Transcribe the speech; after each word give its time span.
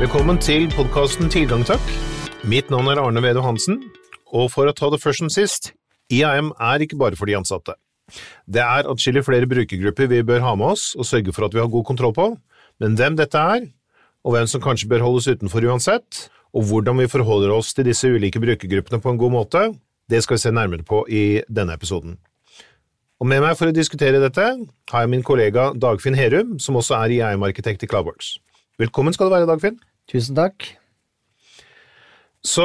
Velkommen 0.00 0.38
til 0.40 0.62
podkasten 0.72 1.28
Tilgang 1.28 1.60
takk. 1.68 1.82
Mitt 2.48 2.70
navn 2.72 2.86
er 2.88 2.96
Arne 3.02 3.20
Vedo 3.20 3.42
Hansen, 3.44 3.82
og 4.32 4.46
for 4.48 4.64
å 4.64 4.72
ta 4.72 4.88
det 4.88 4.98
først 5.02 5.20
som 5.20 5.28
sist, 5.28 5.74
IAM 6.08 6.54
er 6.56 6.80
ikke 6.80 6.96
bare 6.96 7.18
for 7.20 7.28
de 7.28 7.34
ansatte. 7.36 7.74
Det 8.48 8.62
er 8.64 8.88
atskillig 8.88 9.26
flere 9.26 9.44
brukergrupper 9.50 10.08
vi 10.08 10.22
bør 10.24 10.40
ha 10.46 10.54
med 10.56 10.72
oss 10.72 10.94
og 10.96 11.04
sørge 11.04 11.34
for 11.36 11.44
at 11.44 11.52
vi 11.52 11.60
har 11.60 11.68
god 11.68 11.84
kontroll 11.90 12.16
på, 12.16 12.30
men 12.80 12.96
hvem 12.96 13.20
dette 13.20 13.44
er, 13.58 13.66
og 14.24 14.38
hvem 14.38 14.48
som 14.48 14.64
kanskje 14.64 14.88
bør 14.88 15.04
holdes 15.04 15.28
utenfor 15.34 15.68
uansett, 15.68 16.22
og 16.56 16.64
hvordan 16.72 17.04
vi 17.04 17.10
forholder 17.18 17.52
oss 17.58 17.76
til 17.76 17.90
disse 17.92 18.08
ulike 18.08 18.40
brukergruppene 18.40 19.02
på 19.04 19.12
en 19.12 19.20
god 19.20 19.36
måte, 19.36 19.66
det 20.08 20.22
skal 20.24 20.40
vi 20.40 20.44
se 20.46 20.56
nærmere 20.56 20.88
på 20.88 21.02
i 21.12 21.42
denne 21.44 21.76
episoden. 21.76 22.16
Og 23.20 23.28
med 23.28 23.44
meg 23.44 23.52
for 23.60 23.68
å 23.68 23.76
diskutere 23.76 24.24
dette 24.24 24.48
har 24.48 25.04
jeg 25.04 25.12
min 25.12 25.28
kollega 25.28 25.74
Dagfinn 25.76 26.16
Herum, 26.16 26.56
som 26.56 26.80
også 26.80 26.96
er 27.02 27.18
IAM-arkitekt 27.20 27.84
i 27.84 27.92
Cloudworks. 27.92 28.38
Velkommen 28.80 29.12
skal 29.12 29.28
du 29.28 29.36
være, 29.36 29.44
Dagfinn. 29.44 29.76
Tusen 30.10 30.38
takk. 30.38 30.66
Så 32.40 32.64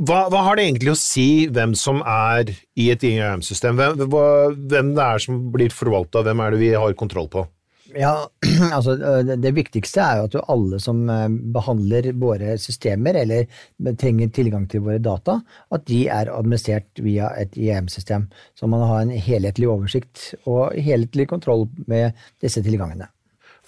hva, 0.00 0.22
hva, 0.32 0.40
har 0.46 0.56
det 0.56 0.64
egentlig 0.70 0.94
å 0.94 0.98
si 0.98 1.46
hvem 1.52 1.74
som 1.76 2.00
er 2.08 2.54
i 2.80 2.88
et 2.94 3.02
IAM-system? 3.04 3.76
Hvem, 3.76 4.06
hvem, 4.08 4.94
det 4.96 5.04
er 5.04 5.20
som 5.20 5.42
blir 5.52 5.74
forvalta, 5.74 6.24
hvem 6.24 6.40
er 6.40 6.54
det 6.54 6.62
vi 6.62 6.70
har 6.72 6.96
kontroll 6.98 7.28
på? 7.32 7.44
Ja, 7.92 8.14
altså 8.76 8.96
Det 9.36 9.52
viktigste 9.52 10.00
er 10.00 10.22
jo 10.22 10.28
at 10.30 10.38
alle 10.54 10.80
som 10.80 11.04
behandler 11.52 12.08
våre 12.16 12.56
systemer, 12.60 13.20
eller 13.20 13.92
trenger 14.00 14.32
tilgang 14.32 14.64
til 14.72 14.86
våre 14.86 15.02
data, 15.02 15.42
at 15.68 15.84
de 15.92 16.06
er 16.08 16.32
administrert 16.32 17.04
via 17.04 17.34
et 17.36 17.52
IAM-system. 17.60 18.30
Så 18.56 18.70
man 18.70 18.86
har 18.88 19.04
en 19.04 19.12
helhetlig 19.12 19.68
oversikt 19.68 20.30
og 20.46 20.72
helhetlig 20.72 21.28
kontroll 21.34 21.68
med 21.84 22.16
disse 22.40 22.64
tilgangene. 22.64 23.12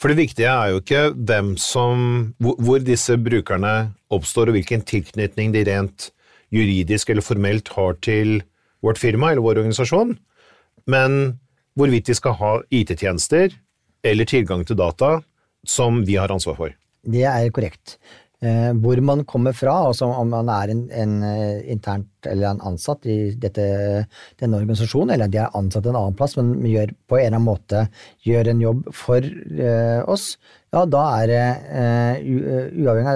For 0.04 0.12
det 0.12 0.20
viktige 0.20 0.50
er 0.52 0.68
jo 0.68 0.82
ikke 0.82 1.02
hvem 1.16 1.54
som, 1.56 2.00
hvor 2.36 2.82
disse 2.84 3.14
brukerne 3.16 3.94
oppstår, 4.12 4.50
og 4.50 4.58
hvilken 4.58 4.82
tilknytning 4.84 5.54
de 5.54 5.62
rent 5.64 6.10
juridisk 6.52 7.08
eller 7.08 7.24
formelt 7.24 7.70
har 7.72 7.96
til 8.04 8.42
vårt 8.84 9.00
firma 9.00 9.30
eller 9.32 9.40
vår 9.46 9.62
organisasjon, 9.62 10.12
men 10.92 11.16
hvorvidt 11.72 12.10
de 12.10 12.18
skal 12.18 12.36
ha 12.36 12.50
IT-tjenester 12.68 13.56
eller 14.04 14.28
tilgang 14.28 14.66
til 14.68 14.76
data 14.76 15.14
som 15.64 16.04
vi 16.04 16.20
har 16.20 16.28
ansvar 16.28 16.60
for. 16.60 16.76
Det 17.08 17.24
er 17.24 17.48
korrekt. 17.48 17.96
Eh, 18.44 18.72
hvor 18.82 19.00
man 19.00 19.22
kommer 19.24 19.54
fra, 19.56 19.72
altså 19.88 20.10
om 20.12 20.28
man 20.28 20.50
er 20.52 20.72
en, 20.74 20.82
en 20.92 21.12
eh, 21.24 21.62
internt 21.72 22.26
eller 22.28 22.50
en 22.50 22.60
ansatt 22.68 23.06
i 23.08 23.16
dette, 23.40 23.64
denne 24.40 24.58
organisasjonen, 24.58 25.14
eller 25.14 25.30
de 25.32 25.38
er 25.40 25.54
ansatt 25.56 25.86
en 25.88 25.96
annen 25.96 26.16
plass, 26.18 26.34
men 26.36 26.58
gjør 26.68 26.92
på 27.08 27.16
en 27.16 27.22
eller 27.22 27.38
annen 27.38 27.46
måte 27.46 27.84
gjør 28.26 28.50
en 28.52 28.60
jobb 28.60 28.82
for 28.96 29.24
eh, 29.24 30.00
oss, 30.10 30.34
ja, 30.74 30.82
da 30.90 31.04
er 31.22 31.30
det 31.30 31.44
eh, 31.80 32.26
uavhengig 32.82 33.14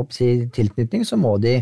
av 0.00 0.08
si, 0.16 0.30
tilknytning, 0.56 1.04
så 1.06 1.20
må 1.20 1.36
de 1.42 1.60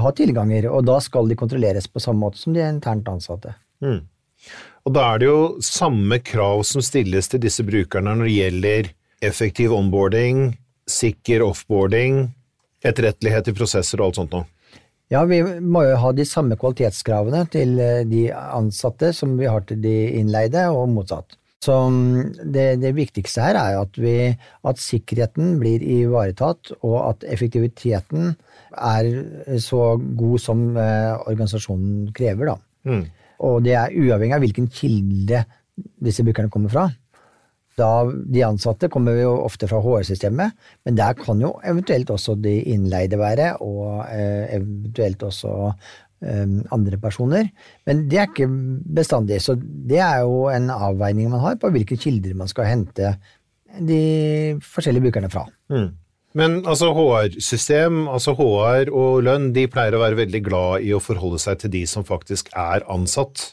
ha 0.00 0.12
tilganger, 0.16 0.66
og 0.72 0.88
da 0.88 0.96
skal 1.04 1.28
de 1.30 1.36
kontrolleres 1.38 1.86
på 1.92 2.02
samme 2.02 2.24
måte 2.24 2.40
som 2.40 2.56
de 2.56 2.64
internt 2.64 3.10
ansatte. 3.12 3.54
Mm. 3.84 4.00
Og 4.82 4.96
da 4.96 5.04
er 5.12 5.22
det 5.22 5.28
jo 5.28 5.42
samme 5.62 6.18
krav 6.24 6.64
som 6.66 6.82
stilles 6.82 7.30
til 7.30 7.44
disse 7.44 7.62
brukerne 7.66 8.16
når 8.18 8.26
det 8.26 8.34
gjelder 8.38 8.90
effektiv 9.22 9.76
onboarding, 9.76 10.56
sikker 10.88 11.44
offboarding, 11.46 12.26
etterrettelighet 12.82 13.52
i 13.52 13.54
prosesser 13.56 14.00
og 14.00 14.10
alt 14.10 14.20
sånt 14.20 14.34
noe? 14.34 14.48
Ja, 15.12 15.26
vi 15.28 15.42
må 15.44 15.82
jo 15.84 15.98
ha 16.00 16.10
de 16.16 16.24
samme 16.24 16.56
kvalitetskravene 16.56 17.44
til 17.52 17.76
eh, 17.82 18.00
de 18.08 18.26
ansatte 18.32 19.12
som 19.16 19.34
vi 19.36 19.48
har 19.50 19.64
til 19.68 19.82
de 19.84 19.96
innleide, 20.18 20.64
og 20.72 20.88
motsatt. 20.94 21.36
Så 21.62 21.74
mm, 21.92 22.48
det, 22.54 22.66
det 22.82 22.94
viktigste 22.96 23.44
her 23.44 23.58
er 23.60 23.76
at, 23.82 23.98
vi, 24.00 24.32
at 24.66 24.80
sikkerheten 24.80 25.58
blir 25.60 25.84
ivaretatt, 25.84 26.72
og 26.80 26.96
at 27.10 27.26
effektiviteten 27.28 28.32
er 28.72 29.10
så 29.60 29.98
god 30.00 30.40
som 30.40 30.64
eh, 30.80 31.12
organisasjonen 31.28 32.08
krever. 32.16 32.54
Da. 32.54 32.56
Mm. 32.88 33.04
Og 33.44 33.60
det 33.66 33.76
er 33.76 33.92
uavhengig 33.92 34.38
av 34.38 34.46
hvilken 34.46 34.72
kilde 34.72 35.44
disse 36.02 36.24
brukerne 36.24 36.52
kommer 36.52 36.72
fra 36.72 36.88
da 37.78 37.90
de 38.06 38.44
ansatte 38.46 38.90
kommer 38.92 39.16
jo 39.20 39.32
ofte 39.46 39.68
fra 39.70 39.80
HR-systemet, 39.82 40.56
men 40.86 40.98
der 40.98 41.16
kan 41.18 41.40
jo 41.40 41.54
eventuelt 41.64 42.10
også 42.12 42.36
de 42.42 42.58
innleide 42.74 43.20
være, 43.20 43.54
og 43.64 44.02
eh, 44.12 44.52
eventuelt 44.58 45.24
også 45.28 45.54
eh, 45.70 46.58
andre 46.74 47.00
personer. 47.00 47.48
Men 47.88 48.04
det 48.10 48.20
er 48.20 48.28
ikke 48.28 48.50
bestandig, 49.00 49.40
så 49.44 49.56
det 49.56 50.02
er 50.04 50.22
jo 50.26 50.46
en 50.52 50.70
avveining 50.74 51.32
man 51.32 51.44
har 51.44 51.56
på 51.60 51.72
hvilke 51.72 51.98
kilder 52.00 52.36
man 52.38 52.50
skal 52.50 52.68
hente 52.68 53.16
de 53.80 54.02
forskjellige 54.60 55.08
brukerne 55.08 55.32
fra. 55.32 55.46
Mm. 55.72 55.90
Men 56.38 56.62
altså 56.64 56.92
HR-system, 56.96 58.06
altså 58.08 58.32
HR 58.36 58.88
og 58.88 59.24
lønn, 59.26 59.50
de 59.52 59.66
pleier 59.68 59.96
å 59.96 60.00
være 60.00 60.22
veldig 60.22 60.40
glad 60.44 60.86
i 60.86 60.94
å 60.96 61.00
forholde 61.02 61.40
seg 61.42 61.60
til 61.60 61.72
de 61.74 61.82
som 61.88 62.06
faktisk 62.08 62.48
er 62.56 62.84
ansatt. 62.92 63.50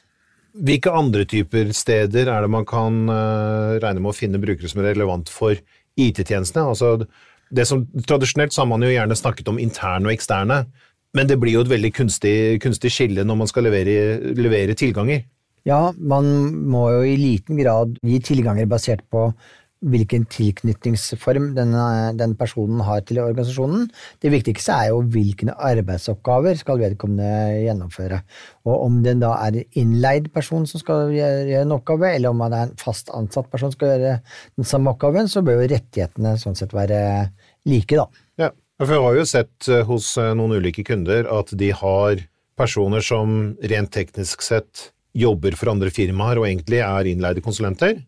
Hvilke 0.53 0.93
andre 0.95 1.25
typer 1.29 1.69
steder 1.75 2.29
er 2.31 2.45
det 2.45 2.51
man 2.51 2.65
kan 2.67 3.03
uh, 3.11 3.77
regne 3.81 4.01
med 4.01 4.11
å 4.11 4.17
finne 4.17 4.41
brukere 4.41 4.69
som 4.71 4.81
er 4.81 4.91
relevant 4.93 5.29
for 5.31 5.57
IT-tjenestene? 5.99 6.65
Altså, 6.71 6.95
det 7.53 7.65
som 7.69 7.83
Tradisjonelt 8.07 8.53
så 8.53 8.63
har 8.63 8.69
man 8.71 8.85
jo 8.85 8.91
gjerne 8.91 9.17
snakket 9.17 9.51
om 9.51 9.59
interne 9.61 10.09
og 10.09 10.15
eksterne, 10.15 10.63
men 11.17 11.29
det 11.29 11.39
blir 11.41 11.57
jo 11.57 11.65
et 11.65 11.71
veldig 11.71 11.91
kunstig, 11.97 12.37
kunstig 12.63 12.91
skille 12.93 13.25
når 13.25 13.39
man 13.43 13.49
skal 13.49 13.65
levere, 13.65 14.19
levere 14.37 14.77
tilganger. 14.77 15.23
Ja, 15.67 15.89
man 15.97 16.29
må 16.71 16.85
jo 16.93 16.99
i 17.05 17.17
liten 17.19 17.59
grad 17.59 17.97
gi 18.05 18.19
tilganger 18.23 18.69
basert 18.69 19.01
på 19.11 19.27
hvilken 19.79 20.25
tilknytningsform 20.27 21.53
denne, 21.55 21.83
den 22.19 22.33
personen 22.39 22.81
har 22.83 23.03
til 23.07 23.21
organisasjonen. 23.23 23.87
Det 24.19 24.31
viktigste 24.33 24.75
er 24.75 24.89
jo 24.91 25.01
hvilke 25.13 25.53
arbeidsoppgaver 25.55 26.59
skal 26.59 26.81
vedkommende 26.81 27.61
gjennomføre. 27.63 28.19
Og 28.67 28.75
om 28.89 28.99
det 29.05 29.15
da 29.23 29.31
er 29.45 29.61
en 29.61 29.77
innleid 29.79 30.27
person 30.35 30.67
som 30.67 30.83
skal 30.83 31.13
gjøre 31.15 31.61
en 31.61 31.77
oppgave, 31.77 32.11
eller 32.17 32.33
om 32.33 32.43
det 32.43 32.59
er 32.59 32.67
en 32.67 32.75
fast 32.81 33.13
ansatt 33.15 33.47
person 33.51 33.71
som 33.71 33.77
skal 33.77 33.93
gjøre 33.93 34.17
den 34.59 34.67
samme 34.67 34.91
oppgaven, 34.91 35.31
så 35.31 35.45
bør 35.45 35.63
jo 35.63 35.71
rettighetene 35.71 36.35
sånn 36.41 36.59
sett 36.59 36.75
være 36.75 36.99
like, 37.69 37.95
da. 37.95 38.09
Ja, 38.39 38.51
for 38.83 38.95
jeg 38.95 39.07
har 39.07 39.17
jo 39.17 39.25
sett 39.27 39.71
eh, 39.71 39.87
hos 39.87 40.11
eh, 40.19 40.33
noen 40.35 40.59
ulike 40.59 40.83
kunder 40.87 41.27
at 41.39 41.55
de 41.55 41.71
har 41.75 42.19
personer 42.59 43.03
som 43.03 43.53
rent 43.71 43.91
teknisk 43.95 44.43
sett 44.43 44.89
jobber 45.15 45.55
for 45.57 45.71
andre 45.71 45.89
firmaer 45.91 46.39
og 46.39 46.47
egentlig 46.49 46.83
er 46.83 47.07
innleide 47.09 47.43
konsulenter 47.43 48.01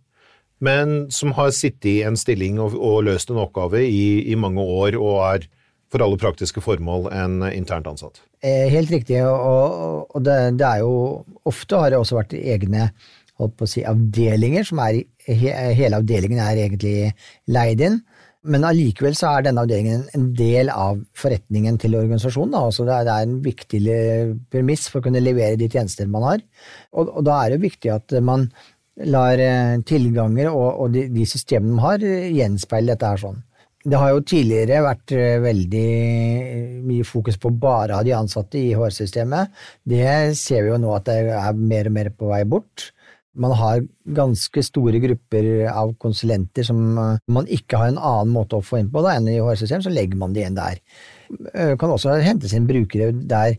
men 0.62 1.10
som 1.14 1.34
har 1.38 1.54
sittet 1.56 1.90
i 1.90 1.96
en 2.08 2.20
stilling 2.20 2.60
og, 2.62 2.78
og 2.78 3.04
løst 3.10 3.34
en 3.34 3.42
oppgave 3.42 3.82
i, 3.84 4.22
i, 4.30 4.38
mange 4.40 4.62
år 4.62 4.98
og 5.00 5.18
er 5.26 5.48
for 5.92 6.06
alle 6.06 6.20
praktiske 6.22 6.62
formål 6.64 7.10
en 7.12 7.42
internt 7.52 7.90
ansatt. 7.90 8.22
Eh, 8.46 8.70
helt 8.72 8.94
riktig, 8.94 9.20
og, 9.26 10.06
og 10.08 10.24
det, 10.24 10.38
det, 10.62 10.68
er 10.68 10.86
jo 10.86 10.94
ofte 11.50 11.82
har 11.82 11.92
det 11.92 12.00
også 12.00 12.22
vært 12.22 12.38
egne 12.38 12.92
si, 13.68 13.84
avdelinger, 13.84 14.64
som 14.68 14.80
er 14.86 15.02
hele 15.28 16.00
avdelingen 16.00 16.40
er 16.42 16.64
egentlig 16.68 17.12
leid 17.52 17.84
inn. 17.84 18.00
Men 18.42 18.64
allikevel 18.66 19.14
så 19.14 19.36
er 19.36 19.46
denne 19.46 19.62
avdelingen 19.62 20.08
en 20.18 20.32
del 20.34 20.72
av 20.74 20.98
forretningen 21.18 21.76
til 21.82 21.94
organisasjonen. 22.00 22.56
Altså 22.58 22.88
det, 22.88 22.96
er, 22.98 23.28
en 23.28 23.36
viktig 23.46 23.82
premiss 24.50 24.88
for 24.90 24.98
å 24.98 25.06
kunne 25.06 25.22
levere 25.22 25.60
de 25.62 25.68
tjenester 25.70 26.10
man 26.10 26.26
har. 26.26 26.46
Og, 26.96 27.12
og 27.20 27.28
da 27.28 27.38
er 27.44 27.54
det 27.54 27.62
viktig 27.68 27.92
at 27.94 28.16
man 28.26 28.48
lar 29.10 29.42
eh, 29.42 29.80
tilganger 29.88 30.52
og, 30.52 30.68
og 30.84 30.94
de, 30.96 31.08
de, 31.14 31.26
systemene 31.30 31.78
de 31.78 31.86
har, 31.86 32.06
eh, 32.06 32.30
gjenspeile 32.38 32.94
dette 32.94 33.10
her 33.14 33.22
sånn. 33.22 33.42
Det 33.82 33.98
har 33.98 34.12
jo 34.14 34.24
tidligere 34.30 34.84
vært 34.86 35.14
eh, 35.18 35.36
veldig 35.42 35.86
mye 36.86 37.06
fokus 37.08 37.40
på 37.42 37.54
bare 37.62 37.96
å 37.96 38.02
ha 38.02 38.06
de 38.06 38.14
ansatte 38.14 38.60
i 38.60 38.74
HR-systemet. 38.78 39.54
Det 39.90 40.06
ser 40.38 40.66
vi 40.66 40.74
jo 40.74 40.82
nå 40.82 40.92
at 40.98 41.08
det 41.10 41.22
er 41.34 41.58
mer 41.58 41.90
og 41.90 41.96
mer 41.98 42.12
på 42.14 42.30
vei 42.30 42.44
bort. 42.46 42.92
Man 43.42 43.56
har 43.56 43.80
ganske 44.12 44.62
store 44.68 45.00
grupper 45.00 45.46
av 45.72 45.94
konsulenter 46.04 46.68
som 46.68 46.82
man 46.92 47.46
ikke 47.48 47.80
har 47.80 47.94
en 47.94 48.02
annen 48.02 48.34
måte 48.36 48.58
å 48.58 48.66
få 48.66 48.82
inn 48.82 48.90
på 48.92 49.02
da, 49.06 49.16
enn 49.16 49.30
i 49.32 49.38
HR-system, 49.40 49.86
så 49.86 49.94
legger 49.94 50.20
man 50.20 50.36
det 50.36 50.44
igjen 50.44 50.58
der. 50.58 50.82
Det 51.32 51.78
kan 51.80 51.94
også 51.96 52.18
hentes 52.20 52.52
inn 52.58 52.68
brukere 52.68 53.14
der 53.16 53.56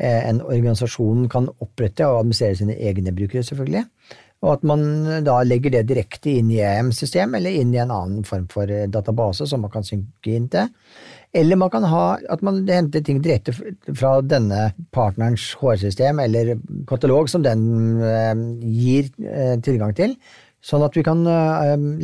en 0.00 0.38
organisasjon 0.40 1.26
kan 1.28 1.50
opprette 1.60 2.06
og 2.08 2.22
administrere 2.22 2.56
sine 2.56 2.78
egne 2.80 3.12
brukere, 3.12 3.44
selvfølgelig 3.44 3.84
og 4.40 4.54
at 4.54 4.62
man 4.64 4.82
da 5.24 5.40
legger 5.44 5.74
det 5.74 5.86
direkte 5.90 6.32
inn 6.38 6.50
i 6.52 6.62
EM-system 6.64 7.34
eller 7.36 7.56
inn 7.60 7.74
i 7.74 7.80
en 7.82 7.92
annen 7.92 8.26
form 8.28 8.46
for 8.52 8.70
eh, 8.72 8.88
database 8.88 9.46
som 9.48 9.60
man 9.64 9.72
kan 9.72 9.84
synke 9.84 10.32
inn 10.32 10.48
til. 10.52 10.70
Eller 11.36 11.60
man 11.60 11.70
kan 11.70 11.84
ha 11.86 12.04
at 12.32 12.40
man 12.42 12.62
henter 12.66 13.04
ting 13.04 13.20
direkte 13.22 13.52
fra 13.54 14.16
denne 14.24 14.70
partnerens 14.96 15.44
HR-system 15.60 16.22
eller 16.24 16.54
katalog 16.88 17.28
som 17.30 17.44
den 17.44 17.66
eh, 18.00 18.32
gir 18.64 19.12
eh, 19.28 19.58
tilgang 19.60 19.92
til, 19.98 20.16
sånn 20.64 20.84
at 20.84 20.96
vi 20.96 21.04
kan 21.04 21.22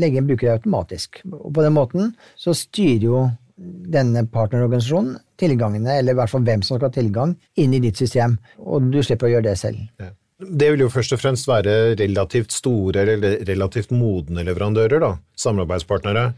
legge 0.00 0.16
inn 0.16 0.28
brukere 0.28 0.54
automatisk. 0.56 1.18
Og 1.28 1.50
på 1.56 1.64
den 1.64 1.74
måten 1.76 2.14
så 2.40 2.54
styrer 2.56 3.04
jo 3.04 3.18
denne 3.56 4.22
partnerorganisasjonen 4.32 5.18
tilgangene, 5.40 5.98
eller 5.98 6.16
i 6.16 6.20
hvert 6.20 6.32
fall 6.32 6.44
hvem 6.44 6.64
som 6.64 6.78
skal 6.78 6.88
ha 6.88 6.94
tilgang, 6.94 7.34
inn 7.60 7.76
i 7.76 7.82
ditt 7.84 8.00
system, 8.00 8.38
og 8.56 8.88
du 8.92 9.02
slipper 9.04 9.28
å 9.28 9.34
gjøre 9.34 9.50
det 9.50 9.58
selv. 9.60 9.82
Ja. 10.00 10.08
Det 10.36 10.66
vil 10.68 10.82
jo 10.84 10.90
først 10.92 11.14
og 11.16 11.20
fremst 11.22 11.46
være 11.48 11.94
relativt 11.96 12.52
store 12.52 13.06
eller 13.06 13.38
relativt 13.48 13.92
modne 13.94 14.44
leverandører, 14.44 15.00
da, 15.00 15.16
samarbeidspartnere. 15.36 16.34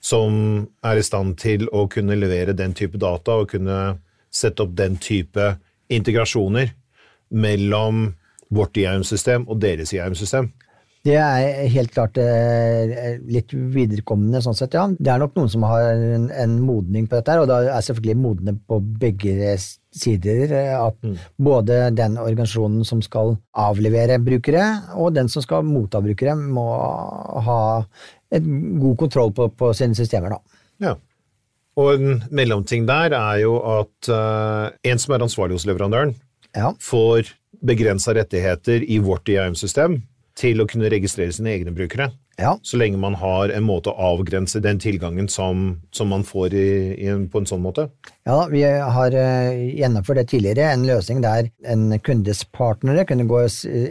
som 0.00 0.68
er 0.84 0.96
i 0.96 1.02
stand 1.02 1.32
til 1.42 1.64
å 1.74 1.88
kunne 1.90 2.14
levere 2.14 2.52
den 2.54 2.70
type 2.70 2.94
data 3.02 3.40
og 3.40 3.48
kunne 3.50 3.98
sette 4.30 4.62
opp 4.62 4.76
den 4.78 4.94
type 4.96 5.56
integrasjoner 5.90 6.70
mellom 7.30 8.14
vårt 8.48 8.78
IAM-system 8.78 9.48
og 9.48 9.58
deres 9.58 9.90
IAM-system. 9.92 10.52
Det 11.08 11.16
er 11.16 11.68
helt 11.72 11.92
klart 11.94 12.18
eh, 12.20 13.16
litt 13.32 13.52
viderekommende 13.54 14.42
sånn 14.44 14.56
sett, 14.58 14.74
ja. 14.76 14.84
Det 14.92 15.08
er 15.08 15.22
nok 15.22 15.38
noen 15.38 15.50
som 15.52 15.64
har 15.64 15.86
en, 15.88 16.26
en 16.28 16.56
modning 16.60 17.06
på 17.08 17.16
dette, 17.16 17.36
og 17.40 17.48
da 17.48 17.62
er 17.64 17.84
selvfølgelig 17.86 18.16
modne 18.20 18.54
på 18.68 18.80
begge 19.00 19.54
sider. 19.56 20.52
Eh, 20.52 20.74
at 20.76 20.98
mm. 21.00 21.14
både 21.48 21.78
den 21.96 22.18
organisasjonen 22.20 22.84
som 22.84 23.00
skal 23.04 23.38
avlevere 23.56 24.18
brukere, 24.20 24.66
og 25.00 25.14
den 25.16 25.32
som 25.32 25.44
skal 25.44 25.64
motta 25.64 26.02
brukere, 26.04 26.36
må 26.36 26.66
ha 27.46 27.60
et 28.34 28.44
god 28.44 29.00
kontroll 29.00 29.32
på, 29.32 29.48
på 29.56 29.72
sine 29.76 29.96
systemer, 29.96 30.36
da. 30.36 30.60
Ja. 30.90 30.94
Og 31.78 31.94
en 31.94 32.22
mellomting 32.34 32.84
der 32.88 33.14
er 33.16 33.40
jo 33.44 33.56
at 33.62 34.10
uh, 34.10 34.74
en 34.82 35.00
som 35.00 35.14
er 35.14 35.24
ansvarlig 35.24 35.56
hos 35.56 35.66
leverandøren, 35.68 36.16
ja. 36.58 36.74
får 36.82 37.32
begrensa 37.64 38.12
rettigheter 38.18 38.82
i 38.82 38.98
vårt 39.02 39.30
IAM-system 39.30 40.00
til 40.38 40.62
å 40.62 40.66
kunne 40.70 40.90
registrere 40.92 41.34
sine 41.34 41.56
egne 41.56 41.74
brukere. 41.74 42.12
Ja. 42.38 42.52
Så 42.62 42.78
lenge 42.78 43.00
man 43.02 43.16
har 43.18 43.50
en 43.50 43.64
måte 43.66 43.90
å 43.90 44.12
avgrense 44.12 44.60
den 44.62 44.78
tilgangen 44.78 45.26
som, 45.32 45.80
som 45.90 46.12
man 46.12 46.22
får 46.26 46.54
i, 46.54 46.68
i 46.94 47.14
på 47.26 47.40
en 47.40 47.48
sånn 47.50 47.64
måte. 47.64 47.88
Ja, 48.28 48.44
vi 48.52 48.62
har 48.62 49.14
uh, 49.16 49.56
gjennomført 49.74 50.20
det 50.20 50.28
tidligere, 50.30 50.68
en 50.70 50.86
løsning 50.86 51.22
der 51.24 51.48
en 51.66 51.90
kundes 52.06 52.44
partnere 52.54 53.02
kunne 53.08 53.26
gå 53.26 53.40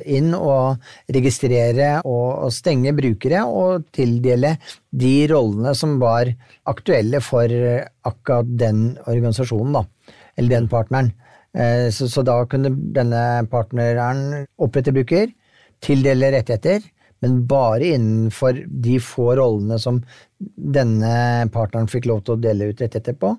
inn 0.08 0.32
og 0.38 0.80
registrere 1.12 1.98
og, 2.06 2.28
og 2.48 2.54
stenge 2.56 2.96
brukere 2.96 3.44
og 3.44 3.90
tildele 3.98 4.56
de 4.96 5.16
rollene 5.34 5.74
som 5.76 5.98
var 6.00 6.32
aktuelle 6.72 7.20
for 7.26 7.52
akkurat 8.08 8.54
den 8.62 8.94
organisasjonen, 9.04 9.82
da, 9.82 10.14
eller 10.40 10.56
den 10.56 10.72
partneren. 10.72 11.12
Uh, 11.52 11.92
så, 11.92 12.08
så 12.08 12.24
da 12.24 12.40
kunne 12.48 12.72
denne 12.96 13.44
partneren 13.52 14.48
opprette 14.56 14.96
bruker 14.96 15.28
tildele 15.84 16.32
rettigheter, 16.34 16.86
men 17.24 17.40
bare 17.50 17.94
innenfor 17.96 18.60
de 18.68 19.00
få 19.02 19.32
rollene 19.40 19.80
som 19.82 20.02
denne 20.38 21.48
partneren 21.54 21.90
fikk 21.90 22.06
lov 22.10 22.22
til 22.26 22.36
å 22.36 22.42
dele 22.42 22.70
ut 22.70 22.82
rettigheter 22.84 23.18
på. 23.18 23.34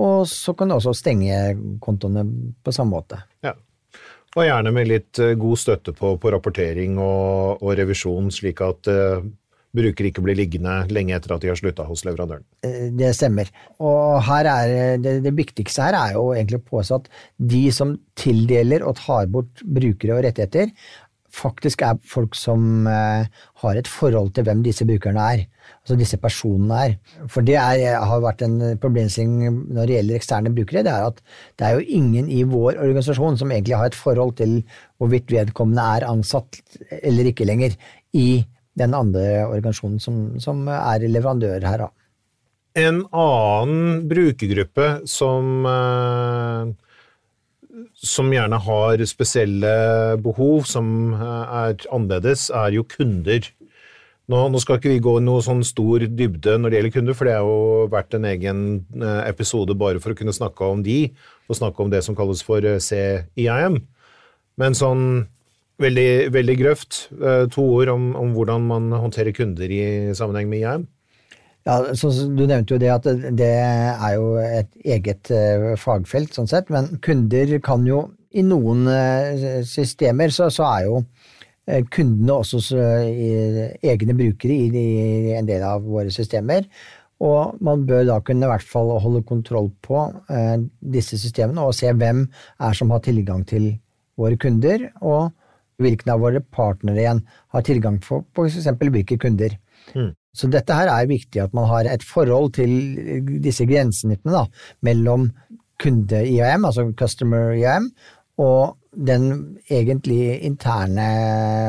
Og 0.00 0.22
så 0.30 0.54
kan 0.56 0.70
du 0.70 0.76
også 0.76 0.94
stenge 0.96 1.40
kontoene 1.82 2.24
på 2.64 2.72
samme 2.74 2.96
måte. 2.96 3.18
Ja. 3.44 3.56
Og 4.38 4.46
gjerne 4.46 4.70
med 4.74 4.86
litt 4.86 5.18
eh, 5.18 5.34
god 5.38 5.58
støtte 5.58 5.92
på, 5.96 6.14
på 6.22 6.30
rapportering 6.30 6.98
og, 7.02 7.58
og, 7.58 7.72
revisjon, 7.74 8.28
slik 8.30 8.60
at 8.62 8.86
uh, 8.86 9.24
brukere 9.74 10.12
ikke 10.12 10.22
blir 10.22 10.38
liggende 10.38 10.76
lenge 10.94 11.16
etter 11.16 11.34
at 11.34 11.42
de 11.42 11.50
har 11.50 11.58
slutta 11.58 11.86
hos 11.88 12.04
leverandøren. 12.06 12.46
Eh, 12.66 12.92
det 12.94 13.10
stemmer. 13.18 13.50
Og 13.82 14.20
her 14.28 14.46
er, 14.52 14.74
det, 15.02 15.16
det, 15.26 15.34
viktigste 15.34 15.88
her 15.88 15.98
er 15.98 16.14
jo 16.14 16.28
egentlig 16.36 16.60
å 16.62 16.68
påse 16.76 17.00
at 17.00 17.10
de 17.42 17.64
som 17.74 17.96
tildeler 18.18 18.86
og 18.86 19.00
tar 19.02 19.26
bort 19.34 19.64
brukere 19.66 20.20
og 20.20 20.24
rettigheter, 20.28 20.70
faktisk 21.34 21.82
er 21.86 21.98
folk 22.06 22.36
som 22.38 22.86
eh, 22.90 23.26
har 23.62 23.78
et 23.78 23.88
forhold 23.88 24.32
til 24.34 24.46
hvem 24.46 24.62
disse 24.64 24.86
brukerne 24.88 25.26
er. 25.34 25.44
Altså 25.80 25.96
disse 25.98 26.18
personene 26.20 26.80
er. 26.84 26.96
For 27.30 27.46
det 27.46 27.56
er, 27.60 27.98
har 27.98 28.22
vært 28.24 28.42
en 28.46 28.58
problemstilling 28.82 29.70
når 29.70 29.86
det 29.86 29.96
gjelder 29.96 30.18
eksterne 30.18 30.54
brukere. 30.54 30.84
Det 30.86 30.92
er 30.92 31.06
at 31.08 31.22
det 31.58 31.68
er 31.68 31.78
jo 31.78 31.98
ingen 32.00 32.28
i 32.30 32.42
vår 32.42 32.80
organisasjon 32.80 33.38
som 33.40 33.54
egentlig 33.54 33.78
har 33.78 33.92
et 33.92 33.98
forhold 33.98 34.36
til 34.40 34.60
hvorvidt 34.98 35.32
vedkommende 35.32 35.86
er 35.96 36.08
ansatt 36.10 36.60
eller 37.00 37.30
ikke 37.30 37.48
lenger 37.48 37.78
i 38.16 38.42
den 38.80 38.94
andre 38.96 39.46
organisasjonen 39.46 40.02
som, 40.02 40.20
som 40.40 40.68
er 40.72 41.06
leverandør 41.08 41.66
her. 41.66 41.86
Da. 41.86 41.90
En 42.80 43.02
annen 43.10 44.06
brukergruppe 44.10 44.92
som 45.10 45.66
uh 45.66 46.88
som 47.94 48.30
gjerne 48.32 48.58
har 48.64 49.02
spesielle 49.08 49.72
behov 50.22 50.66
som 50.68 51.14
eh, 51.16 51.56
er 51.64 51.88
annerledes, 51.92 52.48
er 52.54 52.76
jo 52.76 52.86
kunder. 52.88 53.48
Nå, 54.30 54.44
nå, 54.52 54.60
skal 54.62 54.78
ikke 54.78 54.92
vi 54.92 55.02
gå 55.02 55.16
i 55.18 55.24
noe 55.26 55.42
sånn 55.42 55.64
stor 55.66 56.04
dybde 56.06 56.56
når 56.60 56.70
det 56.70 56.78
gjelder 56.78 56.94
kunder, 56.94 57.18
for 57.18 57.26
det 57.26 57.34
har 57.34 57.48
jo 57.48 57.88
vært 57.90 58.14
en 58.18 58.28
egen 58.30 58.62
eh, 59.00 59.22
episode 59.30 59.74
bare 59.78 60.02
for 60.02 60.14
å 60.14 60.20
kunne 60.20 60.36
snakke 60.36 60.70
om 60.76 60.84
de, 60.86 61.00
og 61.50 61.58
snakke 61.58 61.82
om 61.82 61.90
det 61.92 62.04
som 62.06 62.18
kalles 62.18 62.44
for 62.46 62.64
eh, 62.64 62.78
CIM. 62.82 63.80
Men 64.60 64.78
sånn 64.78 65.04
veldig, 65.80 66.30
veldig 66.34 66.56
grøft, 66.60 67.06
to 67.54 67.62
ord 67.64 67.88
om, 67.88 68.10
om 68.20 68.34
hvordan 68.36 68.66
man 68.68 68.90
håndterer 68.92 69.32
kunder 69.32 69.70
i 69.72 69.82
sammenheng 70.12 70.50
med 70.50 70.60
IAM. 70.60 70.82
Ja, 71.68 71.94
så 71.94 72.10
Du 72.28 72.46
nevnte 72.46 72.74
jo 72.74 72.80
det 72.80 72.92
at 72.92 73.08
det 73.36 73.50
er 73.50 74.14
jo 74.16 74.36
et 74.40 74.70
eget 74.84 75.32
uh, 75.34 75.74
fagfelt, 75.80 76.32
sånn 76.34 76.48
sett, 76.48 76.70
men 76.72 76.94
kunder 77.04 77.58
kan 77.64 77.84
jo 77.88 78.06
I 78.30 78.44
noen 78.46 78.86
uh, 78.88 79.60
systemer 79.66 80.32
så, 80.32 80.48
så, 80.54 80.68
er 80.70 80.86
jo 80.86 81.00
uh, 81.02 81.82
kundene 81.92 82.38
også 82.38 82.62
egne 83.82 84.16
brukere 84.16 84.54
i, 84.54 84.70
i, 84.70 85.34
en 85.36 85.48
del 85.48 85.66
av 85.66 85.84
våre 85.84 86.12
systemer. 86.14 86.64
Og 87.20 87.58
man 87.60 87.82
bør 87.84 88.06
da 88.08 88.20
kunne 88.24 88.46
i 88.46 88.48
hvert 88.48 88.64
fall 88.64 88.94
holde 89.02 89.20
kontroll 89.28 89.66
på 89.84 90.06
disse 90.80 91.18
systemene 91.20 91.66
og 91.68 91.74
se 91.76 91.90
hvem 91.92 92.22
er 92.64 92.78
som 92.78 92.94
har 92.94 93.02
tilgang 93.04 93.42
til 93.44 93.74
våre 94.16 94.38
kunder, 94.40 94.86
og 95.04 95.28
hvilken 95.84 96.14
av 96.14 96.22
våre 96.24 96.40
partnere 96.40 97.02
igjen 97.02 97.20
har 97.52 97.66
tilgang 97.66 97.98
på 98.00 98.22
f.eks. 98.32 98.70
hvilke 98.80 99.20
kunder. 99.20 99.58
Mm. 99.92 100.14
Så 100.36 100.50
dette 100.50 100.74
her 100.76 100.90
er 100.92 101.08
viktig, 101.10 101.40
at 101.42 101.54
man 101.56 101.66
har 101.70 101.88
et 101.90 102.04
forhold 102.06 102.52
til 102.58 102.70
disse 103.42 103.66
grensesnittene 103.66 104.34
da, 104.36 104.44
mellom 104.86 105.30
kunde-IAM, 105.80 106.64
altså 106.68 106.86
customer 106.96 107.54
IAM, 107.56 107.90
og 108.40 108.76
den 109.06 109.58
egentlig 109.70 110.40
interne 110.46 111.08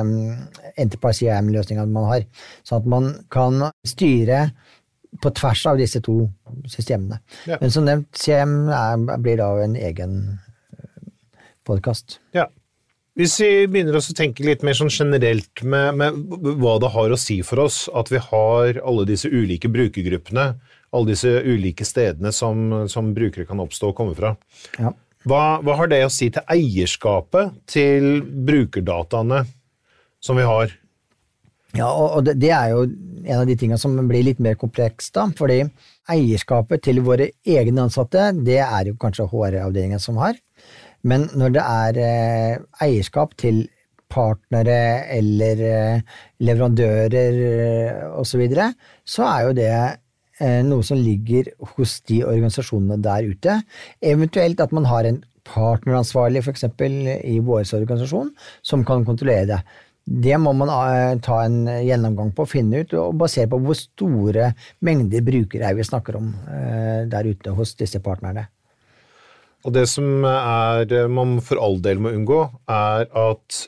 mm, 0.04 0.38
enterprise 0.78 1.26
IAM-løsninga 1.26 1.86
man 1.90 2.08
har. 2.10 2.28
Sånn 2.66 2.82
at 2.82 2.90
man 2.90 3.10
kan 3.34 3.68
styre 3.88 4.46
på 5.22 5.34
tvers 5.38 5.66
av 5.70 5.82
disse 5.82 6.02
to 6.04 6.24
systemene. 6.72 7.20
Ja. 7.50 7.60
Men 7.62 7.74
som 7.74 7.86
nevnt, 7.86 8.10
CM 8.18 8.72
er, 8.72 9.02
blir 9.22 9.38
da 9.42 9.52
en 9.64 9.76
egen 9.78 10.18
eh, 10.78 11.12
podkast. 11.68 12.20
Ja. 12.38 12.48
Hvis 13.20 13.34
vi 13.44 13.50
begynner 13.68 13.98
å 14.00 14.02
tenke 14.16 14.46
litt 14.48 14.62
mer 14.64 14.76
sånn 14.78 14.92
generelt 14.92 15.64
med, 15.68 15.98
med, 16.00 16.20
hva 16.62 16.78
det 16.80 16.94
har 16.94 17.12
å 17.12 17.20
si 17.20 17.42
for 17.44 17.66
oss 17.66 17.84
at 17.92 18.08
vi 18.12 18.22
har 18.24 18.80
alle 18.80 19.04
disse 19.10 19.28
ulike 19.28 19.68
brukergruppene, 19.72 20.54
alle 20.96 21.12
disse 21.12 21.32
ulike 21.44 21.84
stedene 21.88 22.32
som, 22.36 22.86
som 22.92 23.12
brukere 23.16 23.48
kan 23.50 23.60
oppstå 23.64 23.92
og 23.92 23.98
komme 23.98 24.16
fra. 24.16 24.36
Ja. 24.80 24.94
Hva, 25.28 25.60
hva, 25.62 25.76
har 25.78 25.92
det 25.92 26.06
å 26.06 26.12
si 26.14 26.32
til 26.34 26.46
eierskapet 26.50 27.60
til 27.70 28.24
brukerdataene 28.48 29.44
som 30.24 30.40
vi 30.40 30.48
har? 30.48 30.72
Ja, 31.78 31.92
og 31.92 32.24
det, 32.28 32.38
det 32.42 32.52
er 32.56 32.72
jo 32.74 32.86
en 32.88 33.42
av 33.42 33.46
de 33.48 33.58
tingene 33.60 33.80
som 33.80 33.94
blir 34.08 34.26
litt 34.26 34.40
mer 34.44 34.58
komplekst, 34.60 35.14
da. 35.16 35.28
Fordi 35.38 35.62
eierskapet 36.12 36.84
til 36.88 37.04
våre 37.06 37.30
egne 37.48 37.86
ansatte, 37.86 38.32
det 38.40 38.60
er 38.64 38.90
jo 38.90 38.98
kanskje 39.00 39.28
HR-avdelingen 39.30 40.02
som 40.02 40.20
har. 40.24 40.40
Men 41.08 41.28
når 41.38 41.56
det 41.56 41.64
er 41.64 42.00
eh, 42.02 42.62
eierskap 42.86 43.34
til 43.42 43.64
partnere 44.12 45.08
eller 45.16 45.66
eh, 45.66 46.16
leverandører 46.44 47.16
eh, 47.18 48.00
osv., 48.12 48.32
så, 48.32 48.42
videre, 48.42 48.72
så 49.06 49.28
er 49.30 49.44
jo 49.48 49.60
det 49.62 49.74
noe 50.66 50.82
som 50.82 50.98
ligger 50.98 51.52
hos 51.76 52.00
de 52.10 52.24
organisasjonene 52.26 52.96
der 53.06 53.28
ute. 53.30 53.60
Eventuelt 54.02 54.64
at 54.64 54.72
man 54.74 54.88
har 54.90 55.06
en 55.06 55.20
partneransvarlig 55.46 56.42
f.eks. 56.42 56.66
i 56.82 57.36
vår 57.46 57.68
organisasjon 57.78 58.32
som 58.66 58.86
kan 58.88 59.06
kontrollere 59.06 59.46
det. 59.52 59.60
Det 60.02 60.40
må 60.42 60.56
man 60.58 60.72
ta 61.22 61.44
en 61.44 61.60
gjennomgang 61.86 62.32
på 62.34 62.48
og 62.48 62.50
finne 62.50 62.82
ut, 62.82 62.96
og 62.98 63.20
basere 63.22 63.52
på 63.52 63.60
hvor 63.62 63.78
store 63.78 64.50
mengder 64.82 65.22
brukere 65.30 65.70
er 65.70 65.78
vi 65.78 65.86
snakker 65.86 66.18
om 66.18 66.34
der 67.14 67.30
ute 67.30 67.54
hos 67.60 67.76
disse 67.78 68.02
partnerne. 68.02 68.48
Og 69.66 69.76
det 69.76 69.86
som 69.92 70.26
er, 70.26 70.90
man 71.12 71.38
for 71.46 71.62
all 71.62 71.78
del 71.84 72.02
må 72.02 72.14
unngå, 72.16 72.42
er 72.72 73.06
at 73.06 73.62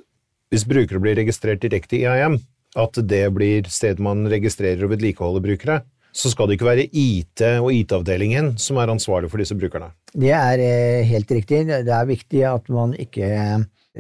hvis 0.54 0.66
brukere 0.70 1.02
blir 1.02 1.18
registrert 1.18 1.62
direkte 1.64 2.00
i 2.00 2.06
IAM, 2.06 2.40
at 2.78 2.98
det 3.06 3.26
blir 3.36 3.68
stedet 3.70 4.02
man 4.02 4.26
registrerer 4.30 4.86
og 4.86 4.94
vedlikeholder 4.96 5.44
brukere, 5.46 5.82
så 6.14 6.30
skal 6.30 6.50
det 6.50 6.58
ikke 6.58 6.70
være 6.70 6.86
IT 6.90 7.42
og 7.58 7.72
IT-avdelingen 7.74 8.54
som 8.62 8.78
er 8.78 8.92
ansvarlig 8.94 9.32
for 9.34 9.42
disse 9.42 9.58
brukerne. 9.58 9.90
Det 10.14 10.30
er 10.30 10.62
eh, 10.62 11.06
helt 11.10 11.32
riktig. 11.34 11.64
Det 11.66 11.90
er 11.90 12.10
viktig 12.10 12.44
at 12.46 12.70
man 12.74 12.94
ikke 13.02 13.30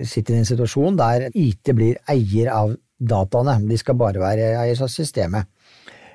sitter 0.06 0.36
i 0.36 0.44
en 0.44 0.50
situasjon 0.50 0.98
der 1.00 1.28
IT 1.34 1.74
blir 1.74 1.98
eier 2.10 2.52
av 2.54 2.76
dataene. 3.02 3.58
De 3.66 3.78
skal 3.82 3.98
bare 3.98 4.22
være 4.22 4.54
eier 4.62 4.86
av 4.86 4.94
systemet. 4.94 5.50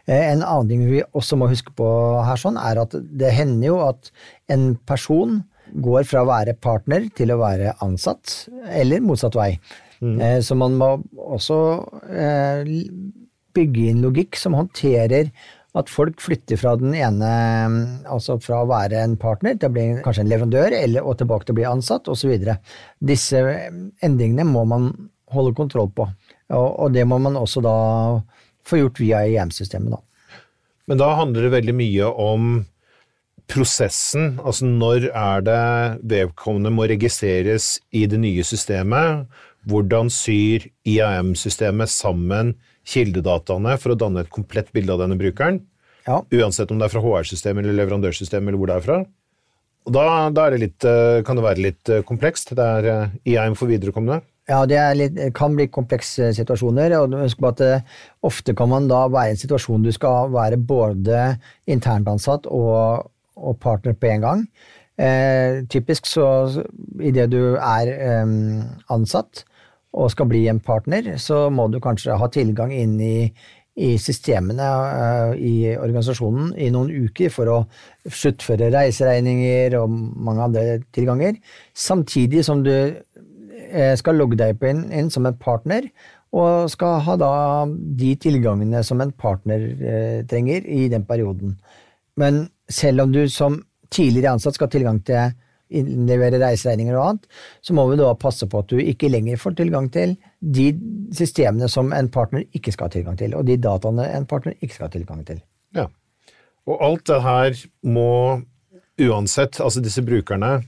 Eh, 0.06 0.30
en 0.30 0.44
annen 0.46 0.70
ting 0.70 0.86
vi 0.86 1.02
også 1.02 1.38
må 1.38 1.50
huske 1.50 1.74
på 1.76 1.88
her, 2.24 2.38
sånn, 2.40 2.58
er 2.62 2.84
at 2.84 2.94
det 2.94 3.34
hender 3.34 3.72
jo 3.72 3.80
at 3.88 4.12
en 4.54 4.70
person 4.88 5.40
går 5.72 6.08
fra 6.08 6.24
å 6.24 6.30
være 6.30 6.56
partner 6.60 7.08
til 7.16 7.32
å 7.34 7.40
være 7.40 7.76
ansatt, 7.84 8.48
eller 8.68 9.04
motsatt 9.04 9.36
vei. 9.38 9.52
Mm. 10.00 10.16
Eh, 10.22 10.40
så 10.44 10.56
man 10.58 10.76
må 10.78 10.90
også 11.18 11.58
eh, 12.08 12.72
bygge 13.56 13.88
inn 13.90 14.02
logikk 14.04 14.38
som 14.38 14.56
håndterer 14.58 15.32
at 15.78 15.90
folk 15.92 16.22
flytter 16.22 16.58
fra 16.58 16.74
den 16.80 16.94
ene, 16.96 17.30
altså 18.08 18.38
fra 18.42 18.62
å 18.62 18.70
være 18.70 19.02
en 19.04 19.18
partner 19.20 19.58
til 19.58 19.68
å 19.68 19.74
bli 19.74 19.86
kanskje 20.04 20.24
en 20.24 20.32
leverandør, 20.32 20.74
eller, 20.74 21.04
og 21.04 21.18
tilbake 21.20 21.46
til 21.46 21.54
å 21.54 21.58
bli 21.60 21.68
ansatt, 21.68 22.08
osv. 22.10 22.32
Disse 23.04 23.42
endringene 24.04 24.46
må 24.48 24.64
man 24.68 24.90
holde 25.34 25.54
kontroll 25.58 25.90
på, 25.94 26.08
og, 26.48 26.68
og 26.72 26.96
det 26.96 27.04
må 27.06 27.20
man 27.22 27.36
også 27.38 27.62
da 27.62 27.76
få 28.68 28.80
gjort 28.80 29.00
via 29.02 29.22
IM-systemet. 29.28 29.92
da. 29.92 30.02
Men 30.88 31.00
da 31.00 31.12
handler 31.18 31.46
det 31.46 31.54
veldig 31.58 31.76
mye 31.76 32.10
om 32.16 32.50
prosessen, 33.48 34.36
altså 34.44 34.66
når 34.68 35.08
er 35.10 35.44
det 35.46 35.62
vedkommende 36.10 36.72
må 36.74 36.86
registreres 36.90 37.78
i 37.96 38.04
det 38.10 38.20
nye 38.20 38.44
systemet, 38.44 39.26
hvordan 39.68 40.10
syr 40.12 40.66
IAM-systemet 40.88 41.90
sammen 41.92 42.54
kildedataene 42.88 43.76
for 43.80 43.92
å 43.94 43.98
danne 44.00 44.24
et 44.24 44.32
komplett 44.32 44.70
bilde 44.76 44.94
av 44.94 45.02
denne 45.04 45.18
brukeren, 45.20 45.62
Ja. 46.06 46.22
uansett 46.32 46.70
om 46.70 46.78
det 46.78 46.86
er 46.88 46.94
fra 46.94 47.02
HR-systemet 47.04 47.64
eller 47.64 47.84
leverandørsystemet 47.84 48.48
eller 48.48 48.58
hvor 48.60 48.70
det 48.70 48.76
er 48.76 48.86
fra. 48.86 48.98
Og 49.88 49.92
da, 49.92 50.04
da 50.30 50.50
det 50.52 50.60
litt, 50.60 50.84
eh, 50.84 51.22
kan 51.24 51.36
det 51.36 51.44
være 51.44 51.64
litt 51.64 51.88
eh, 51.88 52.02
komplekst. 52.04 52.54
Det 52.56 52.64
er 52.64 52.88
eh, 52.92 53.14
IAM 53.32 53.54
for 53.56 53.68
viderekomne. 53.68 54.20
Ja, 54.48 54.62
det 54.68 54.80
litt, 54.96 55.18
kan 55.36 55.54
bli 55.56 55.66
komplekse 55.68 56.30
situasjoner. 56.36 56.94
og 57.00 57.16
Husk 57.20 57.40
på 57.40 57.48
at 57.48 57.60
det, 57.60 57.82
ofte 58.24 58.54
kan 58.56 58.68
man 58.68 58.88
da 58.88 59.06
være 59.08 59.32
i 59.32 59.36
en 59.36 59.40
situasjon 59.40 59.84
du 59.84 59.92
skal 59.92 60.30
være 60.32 60.56
både 60.60 61.38
internt 61.68 62.08
ansatt 62.08 62.48
og, 62.48 63.08
og 63.38 63.60
partner 63.62 63.94
på 63.98 64.10
en 64.12 64.24
gang. 64.26 64.48
Eh, 64.98 65.62
typisk 65.70 66.08
så 66.10 66.26
idet 67.00 67.28
du 67.30 67.54
er 67.54 67.92
eh, 67.94 68.32
ansatt 68.90 69.44
og 69.98 70.10
skal 70.12 70.28
bli 70.30 70.42
en 70.50 70.60
partner, 70.60 71.14
så 71.22 71.46
må 71.50 71.68
du 71.72 71.78
kanskje 71.82 72.18
ha 72.18 72.28
tilgang 72.32 72.74
inn 72.74 72.98
i, 73.00 73.30
i 73.78 73.94
systemene 74.00 74.66
eh, 74.66 75.32
i 75.38 75.54
organisasjonen 75.78 76.52
i 76.58 76.68
noen 76.74 76.90
uker 77.06 77.32
for 77.32 77.52
å 77.52 77.58
sluttføre 78.04 78.72
reiseregninger 78.74 79.78
og 79.78 79.94
mange 79.94 80.44
andre 80.50 80.78
tilganger, 80.94 81.38
samtidig 81.74 82.44
som 82.46 82.62
du 82.66 82.74
eh, 82.74 83.94
skal 83.98 84.18
logge 84.18 84.38
deg 84.40 84.60
inn, 84.68 84.88
inn 84.92 85.12
som 85.14 85.28
en 85.28 85.38
partner, 85.38 85.88
og 86.36 86.68
skal 86.68 86.98
ha 87.06 87.14
da 87.16 87.32
de 87.68 88.12
tilgangene 88.20 88.82
som 88.84 89.00
en 89.00 89.14
partner 89.16 89.62
eh, 89.80 90.18
trenger 90.28 90.66
i 90.68 90.88
den 90.92 91.06
perioden. 91.08 91.56
Men 92.18 92.46
selv 92.70 93.06
om 93.06 93.12
du 93.14 93.22
som 93.32 93.60
tidligere 93.94 94.36
ansatt 94.36 94.58
skal 94.58 94.68
ha 94.68 94.74
tilgang 94.74 94.98
til 95.06 95.36
innlevere 95.68 96.40
reiseregninger 96.40 96.96
og 96.96 97.04
annet, 97.04 97.26
så 97.64 97.76
må 97.76 97.84
vi 97.90 97.98
da 98.00 98.08
passe 98.18 98.48
på 98.48 98.62
at 98.62 98.70
du 98.72 98.78
ikke 98.80 99.10
lenger 99.12 99.40
får 99.40 99.58
tilgang 99.60 99.90
til 99.92 100.14
de 100.40 100.70
systemene 101.16 101.68
som 101.70 101.92
en 101.96 102.08
partner 102.12 102.46
ikke 102.56 102.72
skal 102.74 102.88
ha 102.88 102.94
tilgang 102.96 103.18
til, 103.20 103.36
og 103.36 103.44
de 103.48 103.58
dataene 103.60 104.08
en 104.16 104.26
partner 104.28 104.56
ikke 104.58 104.74
skal 104.74 104.88
ha 104.88 104.94
tilgang 104.96 105.24
til. 105.28 105.42
Ja. 105.76 105.88
Og 106.68 106.84
alt 106.84 107.06
det 107.08 107.20
her 107.24 107.62
må 107.88 108.10
uansett, 108.98 109.60
altså 109.60 109.82
disse 109.84 110.02
brukerne, 110.04 110.58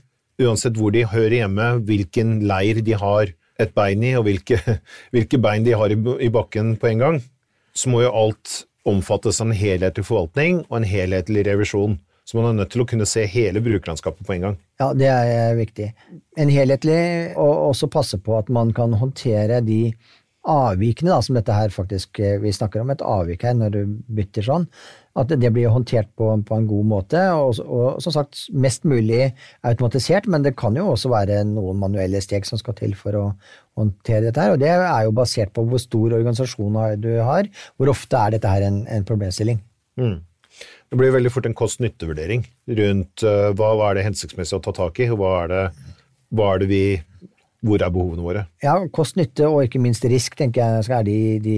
uansett 0.41 0.77
hvor 0.79 0.93
de 0.93 1.05
hører 1.09 1.41
hjemme, 1.41 1.73
hvilken 1.85 2.39
leir 2.49 2.81
de 2.85 2.97
har 2.97 3.33
et 3.61 3.73
bein 3.77 4.03
i, 4.05 4.15
og 4.17 4.25
hvilke, 4.29 4.61
hvilke 5.13 5.41
bein 5.41 5.65
de 5.65 5.77
har 5.77 5.93
i, 5.93 5.97
i 5.97 6.31
bakken 6.33 6.75
på 6.81 6.93
en 6.93 7.05
gang, 7.05 7.21
så 7.73 7.89
må 7.91 8.03
jo 8.05 8.13
alt 8.25 8.61
omfattes 8.87 9.41
av 9.41 9.49
en 9.49 9.57
helhetlig 9.57 10.05
forvaltning 10.07 10.63
og 10.69 10.79
en 10.79 10.87
helhetlig 10.87 11.45
revisjon. 11.47 11.99
Så 12.25 12.37
man 12.37 12.51
er 12.51 12.61
nødt 12.61 12.71
til 12.73 12.83
å 12.83 12.87
kunne 12.87 13.07
se 13.09 13.25
hele 13.27 13.61
brukerlandskapet 13.63 14.25
på 14.27 14.35
en 14.35 14.45
gang. 14.45 14.57
Ja, 14.79 14.91
det 14.97 15.09
er 15.09 15.55
viktig. 15.57 15.89
En 16.39 16.51
helhetlig, 16.53 17.01
og 17.35 17.71
også 17.71 17.89
passe 17.91 18.19
på 18.21 18.37
at 18.37 18.51
man 18.53 18.71
kan 18.77 18.93
håndtere 18.95 19.59
de 19.65 19.81
avvikene 20.47 21.11
da, 21.11 21.19
som 21.21 21.37
dette 21.37 21.53
her 21.53 21.69
faktisk 21.69 22.17
eh, 22.19 22.39
Vi 22.41 22.53
snakker 22.53 22.81
om 22.81 22.89
et 22.89 23.03
avvik 23.05 23.43
her 23.45 23.53
når 23.57 23.73
du 23.75 23.81
bytter 24.09 24.45
sånn. 24.47 24.65
At 25.19 25.27
det 25.27 25.49
blir 25.51 25.73
håndtert 25.73 26.07
på, 26.15 26.29
på 26.47 26.55
en 26.55 26.67
god 26.69 26.85
måte, 26.87 27.21
og, 27.35 27.57
og, 27.65 27.97
som 28.03 28.13
sagt 28.15 28.45
mest 28.55 28.85
mulig 28.87 29.33
automatisert, 29.67 30.29
men 30.31 30.45
det 30.45 30.53
kan 30.59 30.77
jo 30.79 30.87
også 30.93 31.11
være 31.11 31.41
noen 31.49 31.81
manuelle 31.81 32.21
steg 32.23 32.47
som 32.47 32.61
skal 32.61 32.77
til 32.79 32.95
for 32.95 33.17
å 33.19 33.25
håndtere 33.79 34.29
dette 34.29 34.45
her, 34.45 34.55
og 34.55 34.61
det 34.63 34.71
er 34.71 35.05
jo 35.07 35.15
basert 35.15 35.51
på 35.55 35.65
hvor 35.67 35.81
stor 35.83 36.15
organisasjon 36.19 36.79
du 37.03 37.11
har, 37.19 37.49
hvor 37.75 37.91
ofte 37.91 38.19
er 38.19 38.37
dette 38.37 38.51
her 38.51 38.67
en, 38.67 38.83
en 38.87 39.07
problemstilling. 39.07 39.59
Mm. 39.99 40.19
Det 40.91 40.99
blir 40.99 41.13
veldig 41.15 41.31
fort 41.31 41.47
en 41.47 41.55
kost-nytte-vurdering 41.55 42.43
rundt 42.79 43.23
uh, 43.23 43.51
hva, 43.55 43.71
hva, 43.79 43.91
er 43.91 43.99
det 43.99 44.07
hensiktsmessig 44.09 44.57
å 44.57 44.63
ta 44.63 44.75
tak 44.75 44.99
i, 44.99 45.07
og 45.11 45.21
hva 45.21 45.31
er 45.43 45.51
det, 45.51 45.61
hva 46.35 46.53
er 46.53 46.63
det 46.63 46.71
vi 46.71 46.83
hvor 47.61 47.83
er 47.83 47.93
behovene 47.93 48.25
våre? 48.25 48.45
Ja, 48.63 48.75
Kost-nytte 48.93 49.45
og 49.49 49.65
ikke 49.67 49.81
minst 49.81 50.05
risk 50.09 50.35
tenker 50.39 50.81
jeg 50.81 50.95
er 50.97 51.05
de, 51.05 51.17
de, 51.43 51.57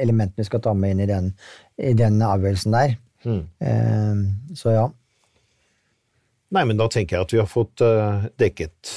elementene 0.00 0.40
vi 0.40 0.48
skal 0.48 0.62
ta 0.64 0.72
med 0.76 0.94
inn 0.94 1.04
i 1.04 1.08
den, 1.10 1.30
i 1.76 1.92
den 1.98 2.20
avgjørelsen 2.24 2.76
der. 2.76 2.94
Mm. 3.28 3.42
Eh, 3.60 4.56
så 4.58 4.76
ja. 4.76 4.86
Nei, 6.52 6.64
men 6.68 6.80
da 6.80 6.88
tenker 6.92 7.18
jeg 7.18 7.28
at 7.28 7.34
vi 7.36 7.40
har 7.40 7.48
fått 7.48 7.80
uh, 7.80 8.26
dekket 8.40 8.96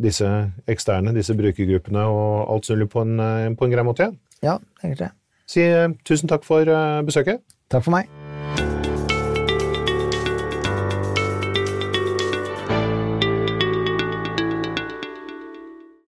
disse 0.00 0.28
eksterne, 0.72 1.12
disse 1.12 1.36
brukergruppene 1.36 2.06
og 2.08 2.54
alt 2.54 2.70
mulig 2.72 2.88
på 2.92 3.04
en, 3.04 3.20
på 3.52 3.68
en 3.68 3.76
grei 3.76 3.84
måte 3.84 4.06
igjen. 4.06 4.16
Ja, 4.40 4.56
egentlig 4.80 5.02
det. 5.02 5.12
Si 5.50 5.66
tusen 6.08 6.32
takk 6.32 6.48
for 6.48 6.72
besøket. 7.04 7.44
Takk 7.68 7.84
for 7.84 7.98
meg. 7.98 8.19